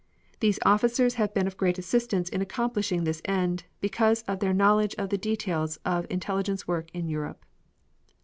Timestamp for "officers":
0.65-1.13